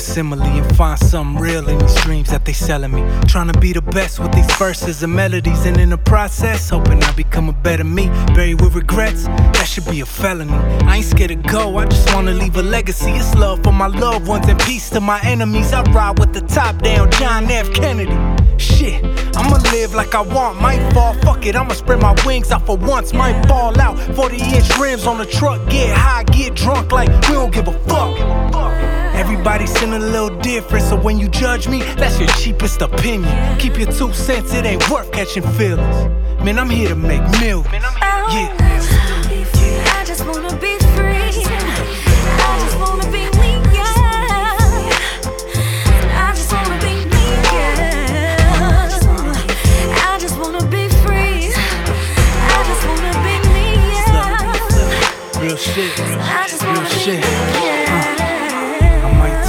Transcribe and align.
simile 0.00 0.42
and 0.42 0.76
find 0.76 0.98
something 0.98 1.40
real 1.40 1.68
in 1.68 1.78
these 1.78 1.94
dreams 2.02 2.30
that 2.30 2.44
they 2.44 2.52
selling 2.52 2.92
me. 2.92 3.02
Trying 3.26 3.52
to 3.52 3.58
be 3.58 3.72
the 3.72 3.82
best 3.82 4.18
with 4.18 4.32
these 4.32 4.50
verses 4.56 5.02
and 5.02 5.14
melodies, 5.14 5.66
and 5.66 5.76
in 5.78 5.90
the 5.90 5.98
process, 5.98 6.70
hoping 6.70 7.02
I 7.02 7.12
become 7.12 7.48
a 7.48 7.52
better 7.52 7.84
me. 7.84 8.08
Buried 8.34 8.60
with 8.60 8.74
regrets, 8.74 9.24
that 9.24 9.66
should 9.66 9.86
be 9.86 10.00
a 10.00 10.06
felony. 10.06 10.52
I 10.86 10.96
ain't 10.96 11.04
scared 11.04 11.30
to 11.30 11.36
go, 11.36 11.78
I 11.78 11.86
just 11.86 12.12
wanna 12.14 12.32
leave 12.32 12.56
a 12.56 12.62
legacy. 12.62 13.12
It's 13.12 13.34
love 13.34 13.62
for 13.62 13.72
my 13.72 13.86
loved 13.86 14.26
ones 14.26 14.48
and 14.48 14.58
peace 14.60 14.90
to 14.90 15.00
my 15.00 15.20
enemies. 15.22 15.72
I 15.72 15.82
ride 15.92 16.18
with 16.18 16.32
the 16.32 16.40
top 16.40 16.82
down, 16.82 17.10
John 17.12 17.50
F. 17.50 17.72
Kennedy. 17.72 18.16
Shit, 18.56 19.04
I'ma 19.36 19.58
live 19.72 19.94
like 19.94 20.14
I 20.14 20.20
want, 20.22 20.60
might 20.60 20.92
fall, 20.92 21.14
fuck 21.14 21.44
it, 21.46 21.56
I'ma 21.56 21.74
spread 21.74 22.00
my 22.00 22.14
wings 22.24 22.50
out 22.50 22.66
for 22.66 22.76
once, 22.76 23.12
might 23.12 23.46
fall 23.46 23.78
out. 23.80 23.98
40 24.14 24.36
inch 24.36 24.78
rims 24.78 25.06
on 25.06 25.18
the 25.18 25.26
truck, 25.26 25.68
get 25.68 25.96
high, 25.96 26.24
get 26.24 26.54
drunk, 26.54 26.92
like 26.92 27.08
we 27.28 27.34
don't 27.34 27.52
give 27.52 27.68
a 27.68 27.78
fuck. 27.80 28.93
Everybody 29.14 29.66
seem 29.66 29.92
a 29.92 29.98
little 29.98 30.30
different, 30.40 30.84
so 30.84 30.96
when 30.96 31.18
you 31.18 31.28
judge 31.28 31.68
me, 31.68 31.82
that's 31.94 32.18
your 32.18 32.28
cheapest 32.30 32.82
opinion. 32.82 33.58
Keep 33.58 33.78
your 33.78 33.92
two 33.92 34.12
cents, 34.12 34.52
it 34.52 34.66
ain't 34.66 34.90
worth 34.90 35.12
catching 35.12 35.44
feelings. 35.52 35.96
Man, 36.44 36.58
I'm 36.58 36.68
here 36.68 36.88
to 36.88 36.96
make 36.96 37.22
millions. 37.40 37.66
Yeah. 37.72 38.50
I 39.96 40.04
just 40.04 40.26
wanna 40.26 40.56
be 40.58 40.78
free. 40.96 41.30
I 42.42 42.58
just 42.60 42.76
wanna 42.78 43.04
be 43.12 43.24
me, 43.38 43.50
yeah. 43.72 43.94
I 46.16 46.32
just 46.34 46.52
wanna 46.52 46.76
be 46.80 46.94
me, 47.06 47.24
yeah. 47.54 48.50
I 50.10 50.18
just 50.20 50.36
wanna 50.38 50.66
be 50.66 50.88
free. 51.04 51.54
I 51.54 52.64
just 52.66 52.84
wanna 52.88 53.12
be 53.24 53.34
me, 53.54 53.66
yeah. 53.94 55.40
Real 55.40 55.56
shit. 55.56 55.92
Real 55.98 56.84
shit. 56.86 57.73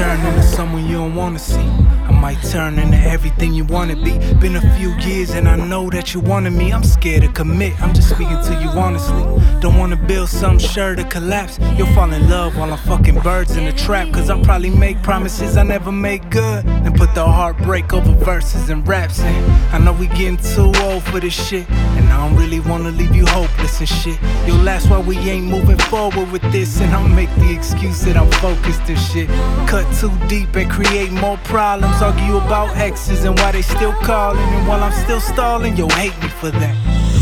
Turn 0.00 0.18
into 0.24 0.42
someone 0.42 0.86
you 0.86 0.96
don't 0.96 1.14
wanna 1.14 1.38
see. 1.38 1.68
I 2.08 2.10
might 2.10 2.42
turn 2.42 2.78
into 2.78 2.96
everything 2.96 3.52
you 3.52 3.64
wanna 3.64 3.96
be. 3.96 4.16
Been 4.36 4.56
a 4.56 4.76
few 4.78 4.96
years 5.00 5.28
and 5.32 5.46
I 5.46 5.56
know 5.56 5.90
that 5.90 6.14
you 6.14 6.20
wanted 6.20 6.54
me. 6.54 6.72
I'm 6.72 6.82
scared 6.82 7.20
to 7.20 7.28
commit. 7.28 7.78
I'm 7.82 7.92
just 7.92 8.08
speaking 8.08 8.42
to 8.48 8.58
you 8.62 8.70
honestly. 8.70 9.22
Don't 9.60 9.76
wanna 9.76 9.96
build 9.96 10.30
some 10.30 10.58
sure 10.58 10.94
to 10.94 11.04
collapse. 11.04 11.58
You'll 11.76 11.92
fall 11.94 12.10
in 12.14 12.30
love 12.30 12.56
while 12.56 12.72
I'm 12.72 12.78
fucking 12.78 13.20
birds 13.20 13.58
in 13.58 13.66
the 13.66 13.72
trap. 13.72 14.10
Cause 14.10 14.30
I'll 14.30 14.42
probably 14.42 14.70
make 14.70 15.02
promises 15.02 15.58
I 15.58 15.64
never 15.64 15.92
make 15.92 16.30
good. 16.30 16.64
And 16.64 16.94
put 16.96 17.14
the 17.14 17.26
heartbreak 17.26 17.92
over 17.92 18.12
verses 18.24 18.70
and 18.70 18.88
raps. 18.88 19.20
And 19.20 19.74
I 19.74 19.78
know 19.84 19.92
we 19.92 20.06
getting 20.06 20.38
too 20.38 20.72
old 20.80 21.02
for 21.02 21.20
this 21.20 21.34
shit. 21.34 21.68
And 21.70 22.08
I 22.08 22.26
don't 22.26 22.38
really 22.38 22.60
wanna 22.60 22.90
leave 22.90 23.14
you 23.14 23.26
hopeless 23.26 23.80
and 23.80 23.88
shit. 23.88 24.18
Yo, 24.46 24.56
that's 24.64 24.86
why 24.86 24.98
we 24.98 25.18
ain't 25.18 25.44
moving 25.44 25.78
forward 25.90 26.32
with 26.32 26.42
this. 26.52 26.80
And 26.80 26.90
I'll 26.94 27.06
make 27.06 27.32
the 27.36 27.54
excuse 27.54 28.00
that 28.06 28.16
I'm 28.16 28.30
focused 28.40 28.88
and 28.88 28.98
shit. 28.98 29.28
Cut 29.68 29.89
too 29.98 30.12
deep 30.28 30.54
and 30.56 30.70
create 30.70 31.10
more 31.10 31.38
problems. 31.38 32.02
Argue 32.02 32.36
about 32.36 32.76
exes 32.76 33.24
and 33.24 33.38
why 33.38 33.52
they 33.52 33.62
still 33.62 33.92
calling. 34.02 34.38
And 34.56 34.68
while 34.68 34.82
I'm 34.82 34.92
still 35.04 35.20
stalling, 35.20 35.76
you'll 35.76 35.90
hate 35.90 36.16
me 36.22 36.28
for 36.28 36.50
that. 36.50 36.76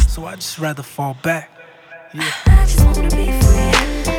So 0.09 0.27
I 0.27 0.35
just 0.37 0.59
rather 0.59 0.83
fall 0.83 1.17
back. 1.23 1.51
Yeah. 2.13 2.31
I 2.47 2.65
just 2.67 2.85
wanna 2.85 3.11
be 3.11 3.33
free. 3.41 4.18